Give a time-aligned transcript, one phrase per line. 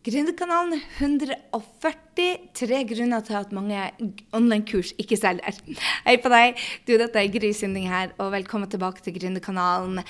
[0.00, 3.76] Gründerkanalen 143 grunner til at mange
[4.32, 5.58] online-kurs ikke selger.
[6.06, 6.56] Hei på deg.
[6.88, 10.00] Du, dette er Gry Sinding her, og velkommen tilbake til Gründerkanalen.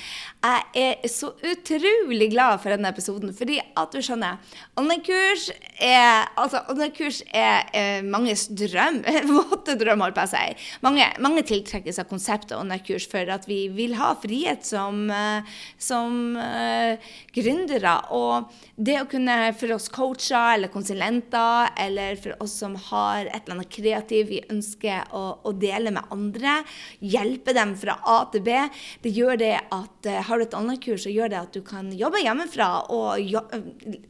[0.45, 4.39] Jeg er så utrolig glad for denne episoden, fordi at du skjønner
[4.79, 5.49] Online-kurs
[5.83, 9.03] er altså, online-kurs er, er manges drøm.
[9.33, 10.45] Våte drøm, holdt på å si.
[10.87, 16.39] Mange, mange tiltrekkes av konseptet online-kurs for at vi vil ha frihet som, eh, som
[16.39, 16.95] uh,
[17.35, 17.99] gründere.
[18.15, 23.41] Og det å kunne for oss coacher eller konsulenter, eller for oss som har et
[23.45, 26.61] eller annet kreativt vi ønsker å, å, dele med andre.
[27.01, 28.57] Hjelpe dem fra A til B.
[29.03, 31.91] Det gjør det at uh, Har du et online-kurs, så gjør det at du kan
[31.97, 33.43] jobbe hjemmefra og jo,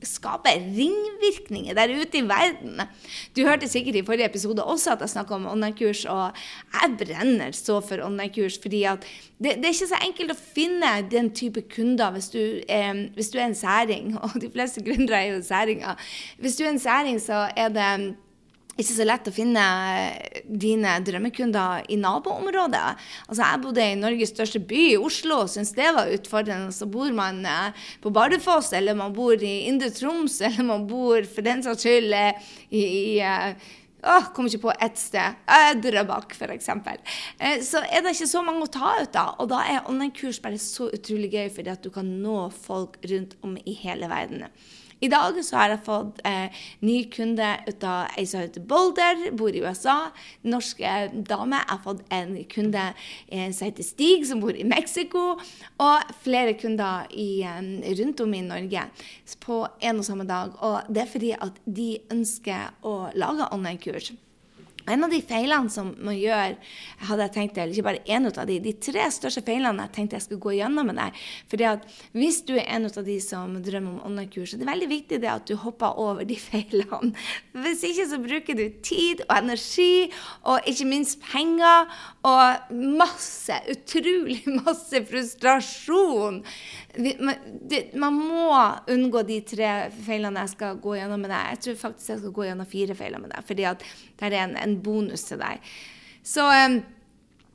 [0.06, 2.82] skape ringvirkninger der ute i verden.
[3.37, 6.37] Du hørte sikkert i forrige episode også at jeg snakka om online-kurs, og
[6.74, 8.59] jeg brenner så for online-kurs.
[8.60, 9.04] fordi at
[9.40, 13.30] det, det, er ikke så enkelt å finne den type kunder hvis du, eh, hvis
[13.32, 16.10] du er en særing, og de fleste gründere er jo særing særinger.
[16.38, 18.16] Hvis du er en særing, så er det
[18.80, 19.62] ikke så lett å finne
[20.46, 23.01] dine drømmekunder i naboområdet.
[23.26, 26.73] Altså, jeg bodde i Norges største by, Oslo, og syntes det var utfordrende.
[26.73, 31.29] Så bor man eh, på Bardufoss, eller man bor i Indre Troms, eller man bor
[31.29, 32.87] for den saks skyld eh, i,
[33.18, 33.21] i
[34.01, 35.40] Åh, kommer ikke på ett sted.
[35.84, 36.71] Drøbak, f.eks.
[37.66, 39.34] Så er det ikke så mange å ta ut av.
[39.43, 43.37] Og da er online-kurs bare så utrolig gøy, fordi at du kan nå folk rundt
[43.45, 44.46] om i hele verden.
[45.01, 49.30] I dag så har jeg fått eh, ny kunde ut av ei som heter Boulder,
[49.32, 50.10] bor i USA.
[50.45, 51.56] Norske dame.
[51.56, 55.38] Jeg har fått en kunde eh, som heter Stig, som bor i Mexico.
[55.80, 57.62] Og flere kunder i, eh,
[58.02, 58.84] rundt om i Norge
[59.40, 60.52] på en og samme dag.
[60.60, 64.12] Og det er fordi at de ønsker å lage online-kurs.
[64.91, 66.56] En av de feilene som man gjør,
[67.09, 70.19] hadde jeg tenkt, eller ikke bare en av de, de tre største feilene jeg tenkte
[70.19, 71.21] jeg skulle gå gjennom med deg.
[71.50, 74.91] fordi at Hvis du er en av de som drømmer om online-kurs, er det veldig
[74.91, 77.12] viktig det at du hopper over de feilene.
[77.53, 80.11] Hvis ikke så bruker du tid og energi,
[80.43, 81.91] og ikke minst penger,
[82.27, 86.43] og masse, utrolig masse frustrasjon.
[86.99, 88.51] Man må
[88.91, 89.73] unngå de tre
[90.06, 91.51] feilene jeg skal gå gjennom med deg.
[91.55, 93.45] Jeg tror faktisk jeg skal gå gjennom fire feiler med deg.
[93.47, 95.62] fordi at det er en, en bonus til deg.
[96.27, 96.81] Så um,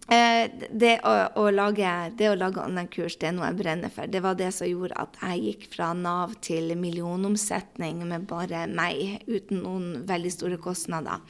[0.06, 4.10] det, å, å lage, det å lage online-kurs, det er noe jeg brenner for.
[4.12, 9.26] Det var det som gjorde at jeg gikk fra Nav til millionomsetning med bare meg,
[9.26, 11.24] uten noen veldig store kostnader.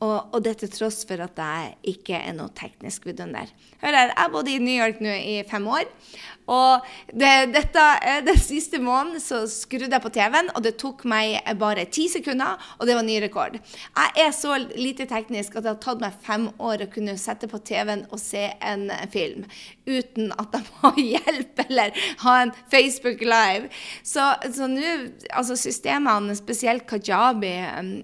[0.00, 3.52] Og, og det til tross for at jeg ikke er noe teknisk vidunder.
[3.84, 5.86] Hør her, jeg bodd i New York nå i fem år.
[6.52, 7.84] Og det, dette,
[8.26, 12.60] den siste måneden så skrudde jeg på TV-en, og det tok meg bare ti sekunder,
[12.78, 13.58] og det var ny rekord.
[13.58, 17.50] Jeg er så lite teknisk at det har tatt meg fem år å kunne sette
[17.50, 19.46] på TV-en og se en film
[19.86, 23.70] uten at jeg må ha hjelp eller ha en Facebook Live.
[24.06, 24.94] Så, så nå,
[25.30, 27.54] altså systemene, spesielt Kajabi,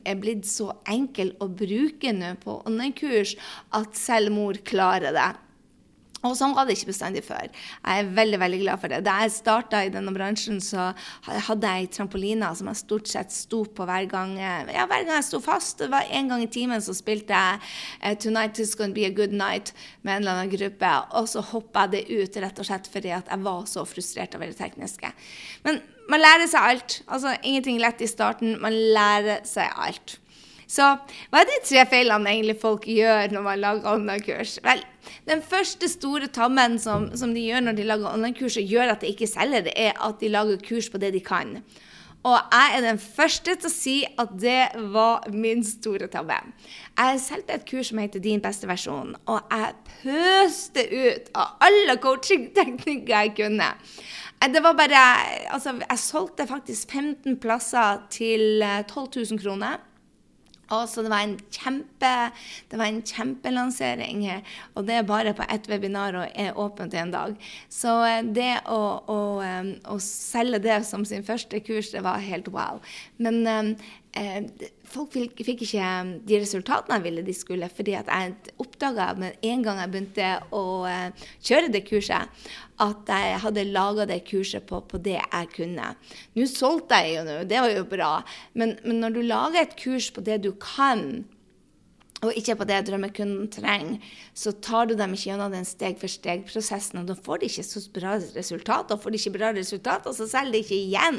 [0.02, 3.36] er blitt så enkel å bruke nå på online-kurs
[3.78, 5.30] at selv mor klarer det.
[6.22, 7.48] Og sånn var det ikke bestandig før.
[7.50, 9.02] Jeg er veldig veldig glad for det.
[9.06, 10.92] Da jeg starta i denne bransjen, så
[11.26, 15.16] hadde jeg trampoliner trampoline som jeg stort sett sto på hver gang, ja, hver gang
[15.16, 15.78] jeg sto fast.
[15.78, 17.60] Det var En gang i timen så spilte jeg
[18.04, 19.72] uh, 'Tonight is gonna be a good night'
[20.02, 20.92] med en eller annen gruppe.
[21.12, 24.34] Og så hoppa jeg det ut rett og slett fordi at jeg var så frustrert
[24.34, 25.12] over det tekniske.
[25.64, 27.02] Men man lærer seg alt.
[27.08, 28.60] Altså ingenting lett i starten.
[28.60, 30.18] Man lærer seg alt.
[30.72, 30.86] Så
[31.28, 34.56] hva er de tre feilene egentlig folk gjør når man lager online-kurs?
[34.64, 34.80] Vel,
[35.28, 39.04] den første store tabben som, som, de gjør når de lager online-kurs og gjør at
[39.04, 41.58] de ikke selger, det er at de lager kurs på det de kan.
[42.22, 46.38] Og jeg er den første til å si at det var min store tabbe.
[46.94, 49.74] Jeg solgte et kurs som heter Din beste versjon, og jeg
[50.04, 53.72] pøste ut av alle coachingteknikker jeg kunne.
[54.42, 55.00] Det var bare
[55.52, 59.82] Altså, jeg solgte faktisk 15 plasser til 12 000 kroner.
[60.72, 62.12] Og så det var en kjempe,
[62.70, 64.24] det var en kjempelansering.
[64.76, 67.36] Og det er bare på ett webinar og er åpent i en dag.
[67.72, 68.80] Så eh, det å,
[69.10, 72.80] å, eh, å, selge det som sin første kurs, det var helt wow.
[73.22, 73.90] Men eh,
[74.92, 75.86] folk fikk, fikk, ikke
[76.28, 80.30] de resultatene jeg ville de skulle, fordi at jeg oppdaga med en gang jeg begynte
[80.52, 82.28] å uh, kjøre det kurset,
[82.82, 85.94] at jeg hadde laga det kurset på, på, det jeg kunne.
[86.36, 88.12] Nå solgte jeg jo nå, det var jo bra,
[88.52, 91.24] men, men når du lager et kurs på det du kan,
[92.22, 93.96] og ikke på det drømmekunden trenger,
[94.38, 97.00] så tar du dem ikke gjennom den steg-for-steg-prosessen.
[97.00, 98.94] Og da får de ikke så bra resultater.
[98.94, 101.18] Og får de ikke bra resultater, så selger de ikke igjen.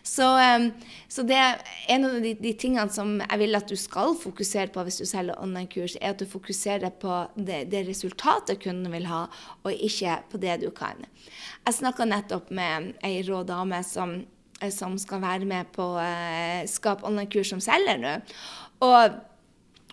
[0.00, 0.70] Så, um,
[1.12, 1.60] så det er
[1.92, 5.04] en av de, de, tingene som jeg vil at du skal fokusere på hvis du
[5.12, 9.26] selger online-kurs, er at du fokuserer på det, det resultatet kunden vil ha,
[9.60, 11.04] og ikke på det du kan.
[11.68, 14.22] Jeg snakka nettopp med ei rå dame som
[14.68, 18.18] som skal være med på eh, Skap online-kurs som selger nå.
[18.84, 19.14] Og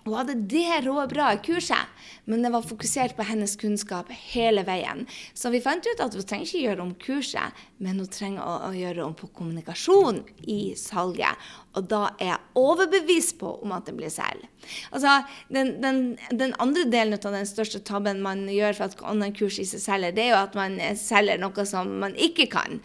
[0.08, 1.96] hun hadde det rå bra i kurset,
[2.28, 5.04] men det var fokusert på hennes kunnskap hele veien.
[5.34, 8.54] Så vi fant ut at hun trenger ikke gjøre om kurset, men hun trenger å,
[8.68, 11.48] å gjøre om på kommunikasjon i salget.
[11.78, 14.44] Og da er jeg overbevist på om at det blir selv.
[14.92, 15.20] Altså,
[15.54, 16.02] den, den,
[16.32, 20.16] den, andre delen av den største tabben man gjør for at online-kurs i seg selger,
[20.16, 22.80] det er jo at man selger noe som man ikke kan.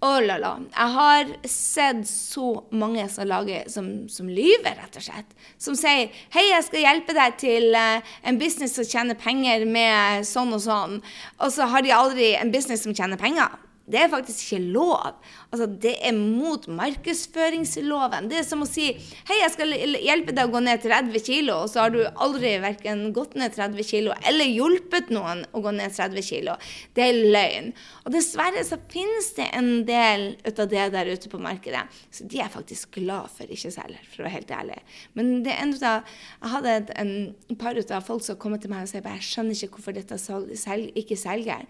[0.00, 0.52] Oh la la.
[0.70, 5.32] Jeg har sett så mange som lager som, som lyver, rett og slett.
[5.58, 10.22] Som sier 'Hei, jeg skal hjelpe deg til uh, en business som tjener penger med
[10.26, 11.00] sånn og sånn',
[11.42, 13.50] og så har de aldri en business som tjener penger.
[13.88, 15.16] Det er faktisk ikke lov.
[15.48, 18.28] Altså, det er mot markedsføringsloven.
[18.30, 21.52] Det er som å si hei, jeg skal hjelpe deg å gå ned 30 kg,
[21.56, 25.72] og så har du aldri verken gått ned 30 kg eller hjulpet noen å gå
[25.74, 26.54] ned 30 kg.
[26.96, 27.72] Det er løgn.
[28.04, 31.86] Og dessverre så finnes det en del ut av det der ute på markedet.
[32.12, 34.80] Så de er faktisk glad for ikke selger, for å være helt ærlig.
[35.16, 38.72] Men det er en av, jeg hadde et en par av folk som kom til
[38.72, 41.64] meg og sa jeg skjønner ikke hvorfor dette selger, ikke selger.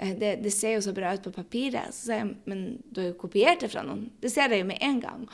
[0.00, 1.92] Eh, det, det, ser jo så bra ut på papiret.
[1.94, 4.08] Så sier jeg, men du har jo kopiert det fra noen.
[4.22, 5.26] Det ser jeg jo med en gang.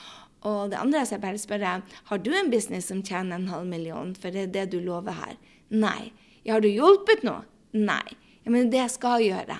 [0.47, 1.65] Og det andre er jeg bare spør
[2.11, 5.17] har du en business som tjener en halv million, for det er det du lover
[5.17, 5.35] her.
[5.71, 6.13] Nei.
[6.45, 7.43] Ja, har du hjulpet noe?
[7.75, 8.05] Nei.
[8.45, 9.59] Ja, men det skal jeg gjøre.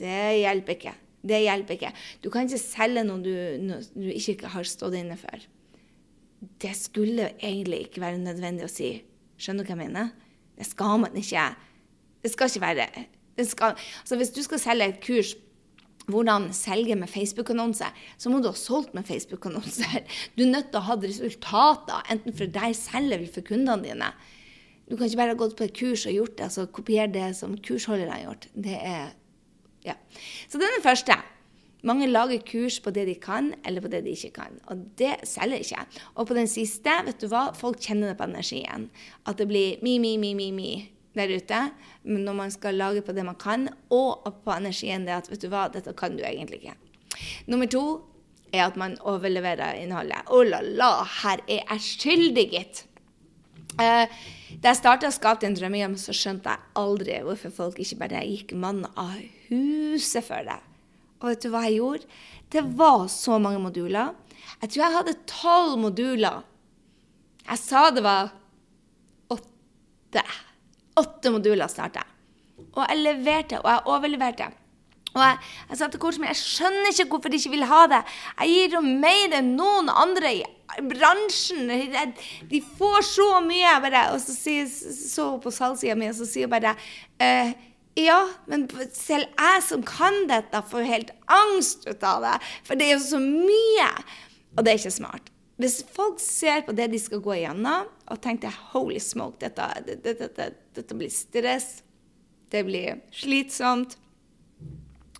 [0.00, 0.94] Det hjelper ikke.
[1.28, 1.92] Det hjelper ikke.
[2.24, 5.44] Du kan ikke selge noe du, noe du ikke har stått inne for.
[6.62, 8.94] Det skulle egentlig ikke være nødvendig å si.
[9.38, 10.10] Skjønner du hva jeg mener?
[10.56, 11.50] Det skal man ikke.
[12.24, 12.88] Det skal ikke være
[13.46, 15.34] skal, altså hvis du skal selge et kurs
[16.08, 20.02] hvordan selge med Facebook-annonser, så må du ha solgt med Facebook-annonser.
[20.36, 24.12] Du er nødt til å ha resultater, enten for deg selv eller for kundene dine.
[24.88, 27.32] Du kan ikke bare ha gått på et kurs og gjort det, altså kopiere det
[27.36, 28.52] som kursholderne har gjort.
[28.54, 29.16] Det er
[29.84, 29.94] Ja.
[30.48, 31.14] Så det er første.
[31.86, 34.58] Mange lager kurs på det de kan, eller på det de ikke kan.
[34.66, 35.84] Og det selger ikke.
[36.16, 38.90] Og på den siste, vet du hva, folk kjenner det på energien.
[39.24, 40.72] At det blir mi, mi, mi, mi, mi
[41.18, 41.62] der ute
[42.08, 45.50] når man skal lage på det man kan, og på energien det at vet du
[45.52, 46.76] hva, dette kan du egentlig ikke.
[47.50, 47.84] Nummer to
[48.52, 50.24] er at man overleverer innholdet.
[50.28, 50.92] Å oh la la,
[51.22, 52.84] her er jeg skyldig, gitt.
[53.78, 54.06] Uh,
[54.58, 58.24] da jeg starta å skape en drømmehjem, så skjønte jeg aldri hvorfor folk ikke bare
[58.26, 59.18] gikk mann av
[59.50, 60.58] huset for det.
[61.20, 62.08] Og vet du hva jeg gjorde?
[62.48, 64.14] Det var så mange moduler.
[64.62, 66.44] Jeg tror jeg hadde tolv moduler.
[67.44, 68.32] Jeg sa det var
[69.32, 70.24] åtte.
[70.98, 72.04] Åtte moduler starta
[72.74, 74.48] Og jeg leverte, og jeg overleverte.
[75.14, 75.38] Og jeg,
[75.70, 78.00] jeg sa til coachen min jeg skjønner ikke hvorfor de ikke vil ha det.
[78.42, 80.42] Jeg gir dem mer enn noen andre i
[80.90, 81.70] bransjen.
[82.50, 83.78] De får så mye.
[83.84, 86.74] Bare, og så sier så på salgssida mi, og så sier hun bare
[87.22, 87.54] eh,
[87.98, 92.36] ja, men selv jeg som kan dette, får helt angst ut av det.
[92.68, 93.90] For det er jo så mye.
[94.54, 95.32] Og det er ikke smart.
[95.58, 100.14] Hvis folk ser på det de skal gå igjennom, og tenker 'holy smoke', dette, dette,
[100.14, 101.82] dette, dette blir stress,
[102.52, 103.98] det blir slitsomt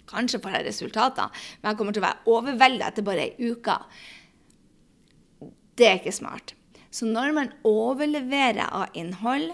[0.08, 3.74] Kanskje får jeg resultater, men jeg kommer til å være overveldet etter bare ei uke.
[5.76, 6.54] Det er ikke smart.
[6.88, 9.50] Så når man overleverer av innhold,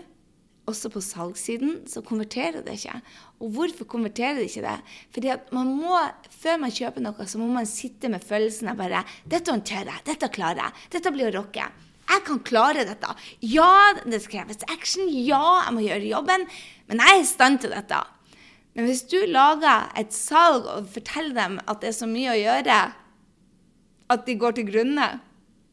[0.71, 2.95] også på salgssiden, så konverterer det ikke.
[3.45, 4.77] Og hvorfor konverterer det ikke det?
[5.13, 5.99] Fordi at man må,
[6.33, 10.05] før man kjøper noe, så må man sitte med følelsen av bare Dette håndterer jeg.
[10.09, 10.87] Dette klarer jeg.
[10.97, 11.67] Dette blir å rocke.
[12.15, 13.13] Jeg kan klare dette.
[13.43, 15.09] Ja, det kreves action.
[15.11, 16.47] Ja, jeg må gjøre jobben.
[16.89, 18.01] Men jeg er i stand til dette.
[18.75, 22.41] Men hvis du lager et salg og forteller dem at det er så mye å
[22.41, 22.79] gjøre
[24.15, 25.09] at de går til grunne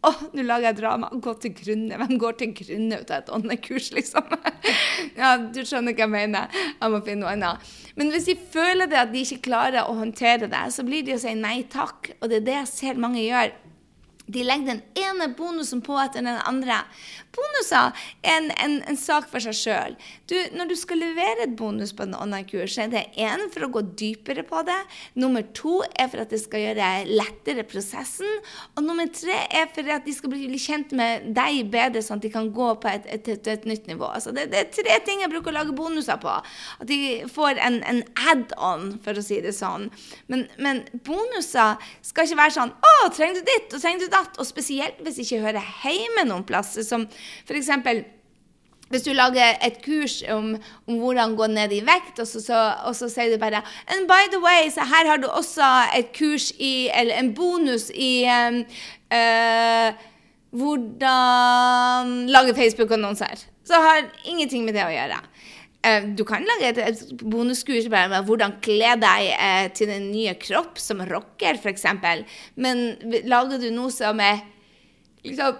[0.01, 1.11] å, nå lager jeg drama.
[1.21, 1.97] Gå til grunne.
[2.01, 4.31] Hvem går til grunne ut av et åndekurs, liksom?
[5.19, 6.61] ja, du skjønner hva jeg mener.
[6.71, 7.67] Jeg må finne noe annet.
[7.99, 11.13] Men hvis de føler det at de ikke klarer å håndtere det, så blir de
[11.13, 12.15] å si nei takk.
[12.17, 13.53] Og det er det jeg ser mange gjør.
[14.31, 16.83] De legger den ene bonusen på etter den andre.
[17.35, 17.91] Bonuser
[18.23, 19.95] er en, en, en sak for seg sjøl.
[20.55, 23.83] Når du skal levere et bonus på en online-kurs, er det én for å gå
[23.99, 24.77] dypere på det.
[25.19, 28.27] Nummer to er for at det skal gjøre lettere prosessen.
[28.75, 32.27] Og nummer tre er for at de skal bli kjent med deg bedre, sånn at
[32.27, 34.09] de kan gå på et, et, et, et nytt nivå.
[34.11, 36.35] Altså det, det, er tre ting jeg bruker å lage bonuser på.
[36.83, 36.99] At de
[37.31, 39.87] får en, en add-on, for å si det sånn.
[40.31, 44.37] Men, men bonuser skal ikke være sånn Å, trenger du ditt, og trenger du datt?
[44.41, 46.83] Og spesielt hvis ikke hører hjemme noen plasser.
[46.85, 47.07] som
[47.45, 47.69] F.eks.
[48.91, 50.49] Hvis du lager et kurs om,
[50.87, 54.03] om, hvordan gå ned i vekt, og så, så, og så, sier du bare And
[54.09, 58.27] by the way, så her har du også et kurs i Eller en bonus i
[58.27, 58.59] um,
[59.15, 60.09] uh,
[60.51, 63.47] hvordan lage Facebook-annonser.
[63.63, 65.21] Så har ingenting med det å gjøre.
[65.81, 70.35] Eh, du kan lage et, et bonuskurs med hvordan kle deg eh, til den nye
[70.37, 71.87] kropp, som rocker, f.eks.
[72.55, 72.83] Men
[73.25, 74.43] lager du noe som er
[75.25, 75.57] liksom,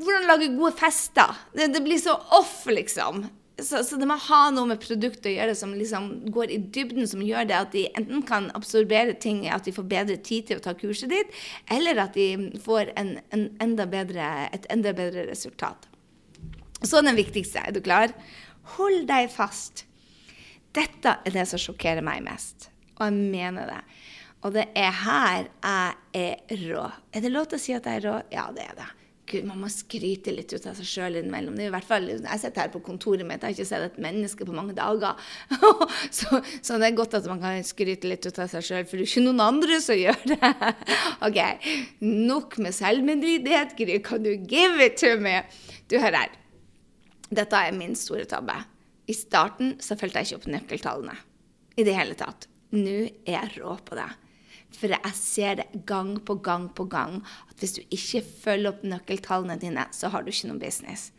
[0.00, 1.36] Hvordan lage gode fester?
[1.52, 3.26] Det, det blir så off, liksom.
[3.60, 7.04] Så, så, det må ha noe med produktet å gjøre som liksom går i dybden,
[7.08, 10.60] som gjør det at de enten kan absorbere ting, at de får bedre tid til
[10.60, 11.34] å ta kurset ditt,
[11.68, 15.90] eller at de får en, en enda bedre, et enda bedre resultat.
[16.80, 17.60] Så den viktigste.
[17.60, 18.14] Er du klar?
[18.78, 19.84] Hold deg fast.
[20.72, 23.82] Dette er det som sjokkerer meg mest, og jeg mener det.
[24.46, 26.86] Og det er her jeg er rå.
[27.12, 28.16] Er det lov til å si at jeg er rå?
[28.32, 28.88] Ja, det er det.
[29.30, 31.54] Gud, man må skryte litt ut av seg sjøl innimellom.
[31.54, 33.86] Det er i hvert fall, Jeg sitter her på kontoret mitt, jeg har ikke sett
[33.86, 35.20] et menneske på mange dager.
[36.18, 38.98] så, så, det er godt at man kan skryte litt ut av seg sjøl, for
[38.98, 40.52] det er ikke noen andre som gjør det.
[41.28, 41.40] OK,
[42.02, 44.00] nok med selvmedlidenhet, Gry.
[44.04, 45.38] Kan du give it to me?
[45.86, 46.34] Du, hør her.
[47.30, 48.56] Dette er min store tabbe.
[49.10, 51.14] I starten så fulgte jeg ikke opp nøkkeltallene
[51.78, 52.48] i det hele tatt.
[52.74, 54.10] Nå er jeg rå på det.
[54.76, 58.84] For jeg ser det gang på gang på gang at hvis du ikke følger opp
[58.86, 61.10] nøkkeltallene dine, så har du ikke noen business.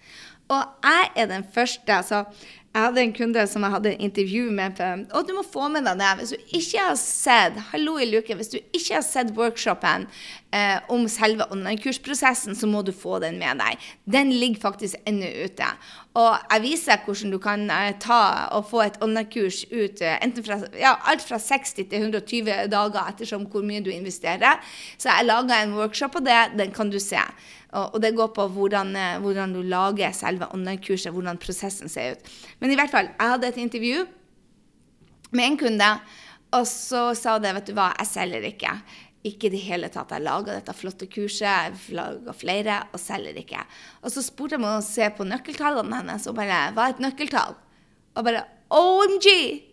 [0.51, 1.93] Og jeg er den første.
[1.93, 2.23] altså
[2.71, 4.77] jeg hadde en kunde som jeg hadde intervju med.
[5.11, 6.11] Og du må få med deg det.
[6.21, 10.07] Hvis du ikke har sett hallo i luke, hvis du ikke har sett workshopen
[10.55, 13.91] eh, om selve online-kursprosessen, så må du få den med deg.
[14.07, 15.67] Den ligger faktisk ennå ute.
[16.15, 18.23] Og jeg viser hvordan du kan eh, ta
[18.55, 23.49] og få et online-kurs ut eh, fra ja, alt fra 60 til 120 dager ettersom
[23.51, 24.63] hvor mye du investerer.
[24.95, 26.53] Så jeg laga en workshop på det.
[26.55, 27.19] Den kan du se.
[27.71, 32.31] Og, det går på hvordan, eh, hvordan du lager selve online-kurset, hvordan prosessen ser ut.
[32.61, 34.03] Men i hvert fall, jeg hadde et intervju
[35.31, 35.87] med en kunde,
[36.51, 38.75] og så sa det, vet du hva, jeg selger ikke.
[39.27, 40.11] Ikke i det hele tatt.
[40.13, 43.63] Jeg laga dette flotte kurset, jeg laga flere, og selger ikke.
[44.01, 47.03] Og så spurte jeg om å se på nøkkeltallene hennes, og bare Hva er et
[47.05, 47.57] nøkkeltall?
[48.17, 49.70] Og bare OMG!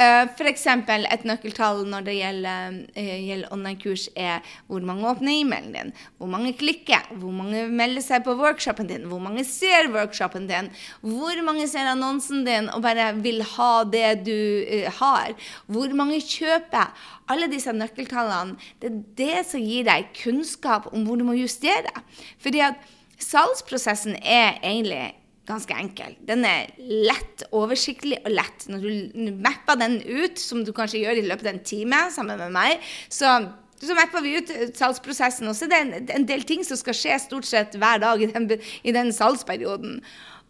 [0.00, 0.62] Uh, F.eks.
[0.64, 4.38] et nøkkeltall når det gjelder, uh, gjelder online-kurs, er
[4.70, 9.04] hvor mange åpner e-mailen din, hvor mange klikker, hvor mange melder seg på workshopen din,
[9.10, 10.70] hvor mange ser workshopen din,
[11.04, 15.36] hvor mange ser annonsen din og bare vil ha det du uh, har,
[15.68, 16.96] hvor mange kjøper.
[17.30, 21.92] Alle disse nøkkeltallene, det er det som gir deg kunnskap om hvor du må justere.
[22.40, 22.80] Fordi at
[23.20, 25.10] salgsprosessen er egentlig
[25.50, 26.16] ganske enkel.
[26.26, 28.68] Den er lett, oversiktlig og lett.
[28.70, 32.40] Når du mapper den ut, som du kanskje gjør i løpet av en time sammen
[32.40, 33.36] med meg, så,
[33.82, 35.50] så mapper vi ut salgsprosessen.
[35.50, 38.30] Og så er det en, del ting som skal skje stort sett hver dag i
[38.32, 38.50] den,
[38.82, 40.00] i den salgsperioden.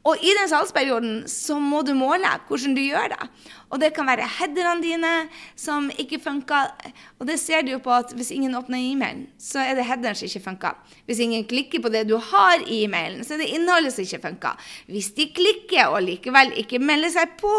[0.09, 3.27] Og i den salgsperioden så må du måle hvordan du gjør det.
[3.71, 5.11] Og det kan være headerne dine
[5.59, 6.73] som ikke funker.
[7.21, 10.17] Og det ser du jo på at hvis ingen åpner e-mailen, så er det headeren
[10.19, 10.79] som ikke funker.
[11.07, 14.23] Hvis ingen klikker på det du har i e-mailen, så er det innholdet som ikke
[14.25, 14.73] funker.
[14.91, 17.53] Hvis de klikker og likevel ikke melder seg på,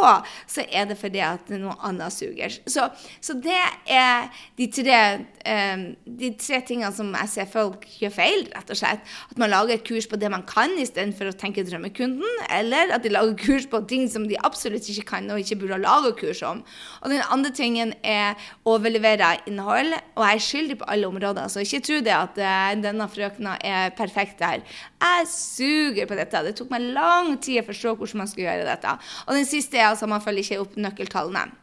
[0.52, 2.60] så er det fordi at noe annet suger.
[2.68, 2.90] Så,
[3.24, 4.28] så det er
[4.60, 5.00] de tre,
[5.46, 5.86] um,
[6.20, 9.08] de tre tingene som jeg ser folk gjør feil, rett og slett.
[9.32, 12.31] At man lager et kurs på det man kan, istedenfor å tenke drømmekunden.
[12.52, 15.80] Eller at de lager kurs på ting som de absolutt ikke kan og ikke burde
[15.84, 16.64] lage kurs om.
[17.02, 19.96] Og den andre tingen er å overlevere innhold.
[20.18, 23.58] Og jeg er skyldig på alle områder, så ikke tro det at uh, denne frøkna
[23.62, 24.66] er perfekt der.
[25.02, 26.44] Jeg suger på dette.
[26.48, 28.98] Det tok meg lang tid å forstå hvordan man skulle gjøre dette.
[29.28, 31.61] Og den siste er altså man følger ikke opp nøkkeltallene.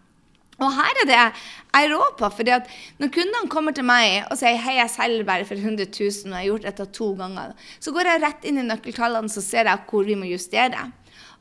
[0.59, 2.31] Og her er det jeg rår på.
[2.37, 5.87] fordi at Når kundene kommer til meg og sier hei, jeg selger bare for 100
[5.87, 9.31] 000 og jeg har gjort dette to ganger, så går jeg rett inn i nøkkeltallene
[9.31, 10.91] så ser jeg hvor vi må justere.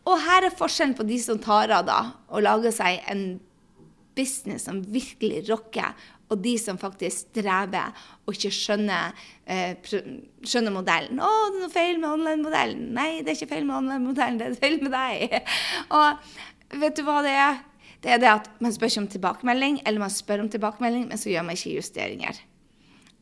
[0.08, 3.26] Og her er forskjellen på de som tar av da, og lager seg en
[4.18, 5.98] business som virkelig rocker,
[6.28, 7.94] og de som faktisk strever
[8.26, 9.16] og ikke skjønner,
[9.48, 9.76] eh,
[10.44, 11.20] skjønner modellen.
[11.20, 14.48] 'Å, det er noe feil med online-modellen.' Nei, det er ikke feil med online-modellen, det
[14.48, 15.48] er feil med deg.
[15.96, 17.62] og vet du hva det er?
[18.04, 21.20] Det er det at man spør ikke om tilbakemelding, eller man spør om tilbakemelding, men
[21.20, 22.40] så gjør man ikke justeringer.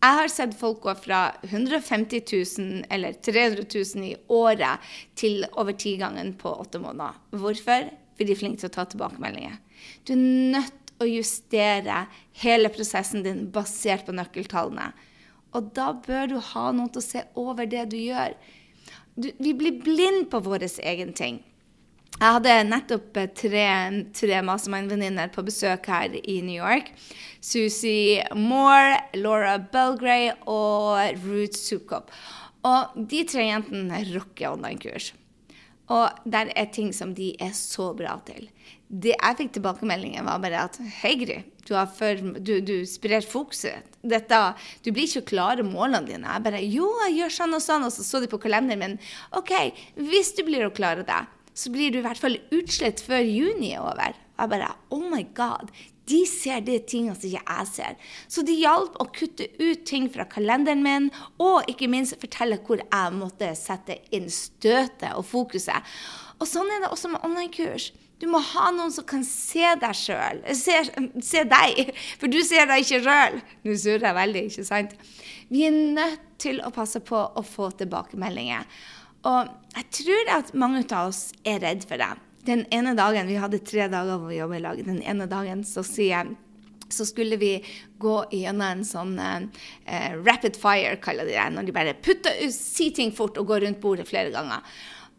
[0.06, 2.20] Jeg har sett folk gå fra 150
[2.60, 4.84] 000 eller 300 000 i året
[5.18, 7.16] til over tigangen på åtte måneder.
[7.32, 7.88] Hvorfor?
[8.16, 9.56] Fordi de er flinke til å ta tilbakemeldinger.
[10.06, 10.22] Du er
[10.56, 12.04] nødt til å justere
[12.44, 14.92] hele prosessen din basert på nøkkeltallene.
[15.56, 18.36] Og da bør du ha noen til å se over det du gjør.
[19.16, 21.42] Du, vi blir blind på vår egen ting.
[22.16, 23.66] Jeg hadde nettopp eh, tre,
[24.16, 26.94] tre mastermind-venninner på besøk her i New York.
[27.44, 32.14] Susie Moore, Laura Belgray og Ruth Sukop.
[32.66, 35.12] Og de tre jentene rocker online-kurs.
[35.92, 38.48] Og der er ting som de er så bra til.
[38.88, 43.92] Det jeg fikk tilbakemeldingen, var bare at Hei, Gry, du, for, du, du sprer fokuset.
[44.06, 44.40] Dette,
[44.86, 46.32] du blir ikke klare målene dine.
[46.32, 47.86] Jeg bare Jo, jeg gjør sånn og sånn.
[47.86, 49.00] Og så så de på kalenderen min.
[49.38, 49.52] OK,
[50.00, 51.22] hvis du blir å klare det,
[51.56, 54.16] så blir du i hvert fall utslett før juni er over.
[54.36, 55.72] Jeg bare Oh my God.
[56.06, 57.96] De ser de tingene som ikke jeg ser.
[58.30, 61.08] Så det hjalp å kutte ut ting fra kalenderen min,
[61.42, 65.96] og ikke minst fortelle hvor jeg måtte sette inn støtet og fokuset.
[66.38, 67.90] Og sånn er det også med online-kurs.
[68.22, 70.44] Du må ha noen som kan se deg sjøl.
[70.56, 70.78] Se,
[71.26, 73.42] se, deg, for du ser deg ikke sjøl.
[73.66, 74.94] Nå surrer jeg veldig, ikke sant?
[75.50, 78.66] Vi er nødt til å passe på å få tilbakemeldinger.
[79.26, 82.14] Og jeg tror at mange av oss er redd for det.
[82.46, 84.82] Den ene dagen, Vi hadde tre dager hvor vi jobbet i lag.
[84.86, 86.36] Den ene dagen så sier jeg
[86.90, 87.56] så skulle vi
[87.98, 91.48] gå gjennom en sånn eh, rapid fire, kaller de det.
[91.56, 94.62] Når de bare putter, sier ting fort og går rundt bordet flere ganger.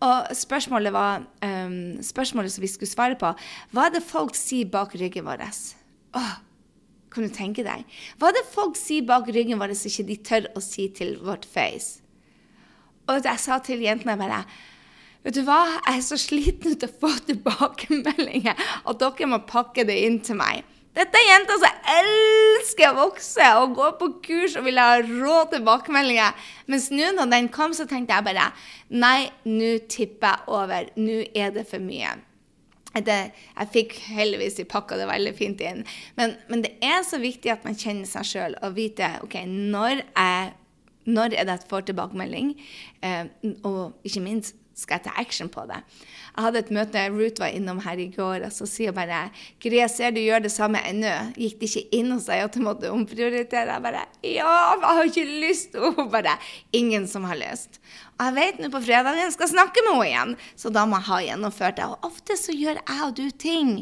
[0.07, 3.33] Og spørsmålet, var, um, spørsmålet som vi skulle svare på,
[3.73, 5.43] hva er det folk sier bak ryggen vår?
[6.21, 6.35] Åh,
[7.11, 7.87] kan du tenke deg?
[8.21, 11.17] Hva er det folk sier bak ryggen vår som ikke de tør å si til
[11.25, 12.05] vårt face?
[13.07, 14.45] Og jeg sa til jentene bare
[15.27, 15.59] Vet du hva,
[15.89, 20.39] jeg er så sliten til å få tilbakemeldinger at dere må pakke det inn til
[20.39, 20.63] meg.
[20.97, 25.41] Dette er jenter som elsker å vokse og gå på kurs og vil ha rå
[25.51, 26.47] tilbakemeldinger.
[26.73, 28.47] Mens nå når den kom, så tenkte jeg bare
[28.89, 30.89] nei, nå tipper jeg over.
[30.97, 32.15] Nå er det for mye.
[32.97, 33.17] Det,
[33.59, 35.83] jeg fikk heldigvis de pakka det veldig fint inn.
[36.17, 40.01] Men, men, det er så viktig at man kjenner seg sjøl og vet ok, når,
[40.01, 40.55] jeg,
[41.07, 42.55] når er det jeg får tilbakemelding,
[43.07, 43.27] eh,
[43.65, 45.79] og ikke minst skal jeg ta action på det.
[46.37, 49.23] Jeg hadde et møte, Ruth var innom her i går, og så sier hun bare
[49.63, 51.13] Gry, jeg ser du gjør det samme ennå.
[51.41, 53.73] Gikk det ikke inn hos deg at du måtte omprioritere?
[53.73, 55.79] Jeg bare Ja, jeg har ikke lyst.
[55.81, 56.37] Og hun bare
[56.77, 57.81] Ingen som har lyst.
[58.19, 61.01] Og jeg vet nå på fredag jeg skal snakke med henne igjen, så da må
[61.01, 61.89] jeg ha gjennomført det.
[61.89, 63.73] Og ofte så gjør jeg og du ting.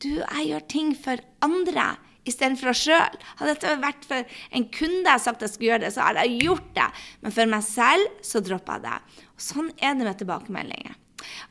[0.00, 1.90] Du, jeg gjør ting for andre
[2.28, 3.20] istedenfor oss sjøl.
[3.40, 6.46] Hadde dette vært for en kunde jeg sagt jeg skulle gjøre det, så hadde jeg
[6.46, 6.88] gjort det.
[7.24, 9.22] Men for meg selv så droppa jeg det.
[9.34, 10.98] Og sånn er det med tilbakemeldinger.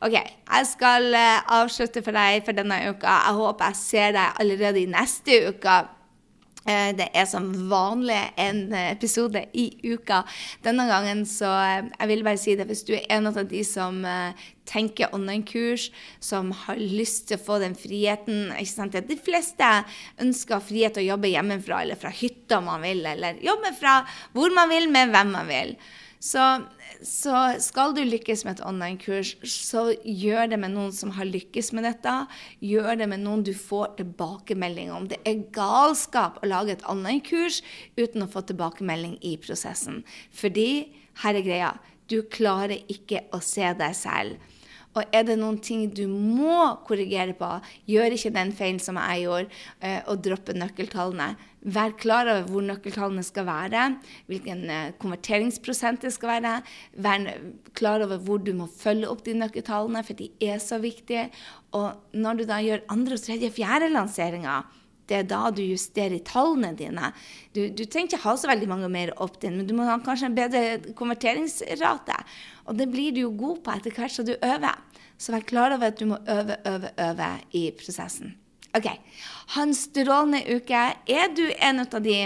[0.02, 3.16] OK, jeg skal uh, avslutte for deg for denne uka.
[3.28, 5.78] Jeg håper jeg ser deg allerede i neste uke.
[6.66, 10.22] Uh, det er som vanlig en episode i uka.
[10.64, 13.62] Denne gangen så uh, Jeg vil bare si det hvis du er en av de
[13.66, 14.02] som
[14.70, 15.88] tenker online-kurs,
[16.22, 18.98] som har lyst til å få den friheten ikke sant?
[19.08, 19.70] De fleste
[20.22, 24.00] ønsker frihet til å jobbe hjemmefra eller fra hytta man vil, eller jobbe fra
[24.36, 25.74] hvor man vil, med hvem man vil.
[26.20, 26.42] Så,
[27.00, 31.72] så, skal du lykkes med et online-kurs, så gjør det med noen som har lykkes
[31.72, 32.12] med dette.
[32.60, 35.08] Gjør det med noen du får tilbakemelding om.
[35.08, 37.62] Det er galskap å lage et online-kurs
[37.96, 40.02] uten å få tilbakemelding i prosessen.
[40.36, 40.92] Fordi,
[41.24, 41.72] her er greia,
[42.12, 44.36] du klarer ikke å se deg selv.
[44.98, 47.48] Og er det noen ting du må korrigere på,
[47.90, 51.28] gjør ikke den feilen som jeg gjorde, eh, og droppe nøkkeltallene.
[51.60, 53.84] Vær klar over hvor nøkkeltallene skal være,
[54.30, 56.56] hvilken eh, konverteringsprosent det skal være.
[57.06, 57.28] Vær
[57.78, 61.28] klar over hvor du må følge opp de nøkkeltallene, for de er så viktige.
[61.76, 64.66] Og når du da gjør andre, tredje, fjerde lanseringer,
[65.10, 67.10] det er da du justerer tallene dine.
[67.56, 70.30] Du, du trenger ikke ha så veldig mange mer opt-in, men du må ha kanskje
[70.30, 72.18] en bedre konverteringsrate.
[72.70, 74.78] Og det blir du jo god på etter hvert som du øver.
[75.20, 78.36] Så vær klar over at du må øve, øve, øve i prosessen.
[78.78, 78.86] OK.
[79.56, 80.84] Ha en strålende uke.
[81.10, 82.20] Er du en av de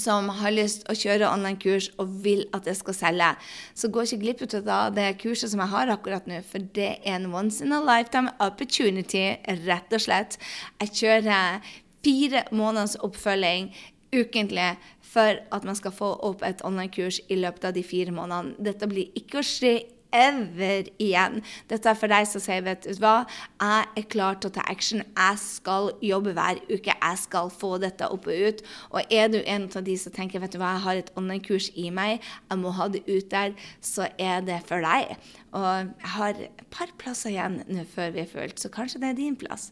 [0.00, 3.28] som har lyst å kjøre online-kurs og vil at det skal selge,
[3.76, 7.18] så gå ikke glipp av det kurset som jeg har akkurat nå, for det er
[7.18, 9.36] en once in a lifetime opportunity,
[9.66, 10.38] rett og slett.
[10.80, 13.72] Jeg kjører fire måneders oppfølging
[14.12, 14.76] ukentlig
[15.12, 18.56] for at man skal få opp et online-kurs i løpet av de fire månedene.
[18.60, 19.74] Dette blir ikke å skje
[20.12, 21.40] ever igjen.
[21.70, 23.24] Dette er for deg som sier, vet du hva,
[23.56, 25.00] jeg er klar til å ta action.
[25.00, 26.92] Jeg skal jobbe hver uke.
[26.92, 28.62] Jeg skal få dette opp og ut.
[28.92, 31.70] Og er du en av de som tenker, vet du hva, jeg har et online-kurs
[31.80, 35.16] i meg, jeg må ha det ut der, så er det for deg.
[35.56, 39.14] Og jeg har et par plasser igjen nå før vi er fullt, så kanskje det
[39.14, 39.70] er din plass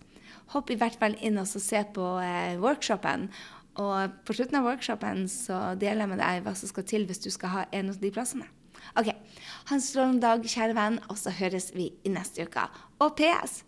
[0.55, 3.29] hopp i hvert fall inn og se på eh, workshopen.
[3.81, 7.23] Og på slutten av workshopen så deler jeg med deg hva som skal til hvis
[7.23, 8.49] du skal ha en av de plassene.
[8.99, 9.11] OK.
[9.69, 12.67] Ha en strålende dag, kjære venn, og så høres vi i neste uke.
[13.03, 13.63] Og PS.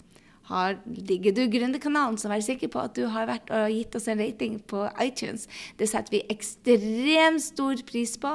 [0.50, 4.08] Har, ligger du Gründerkanalen, så vær sikker på at du har vært og gitt oss
[4.10, 5.46] en rating på iTunes.
[5.78, 8.34] Det setter vi ekstremt stor pris på,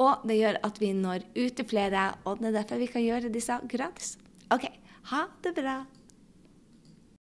[0.00, 2.12] og det gjør at vi når ut til flere.
[2.22, 4.14] Og det er derfor vi kan gjøre disse gratis.
[4.54, 4.70] OK.
[5.10, 5.80] Ha det bra.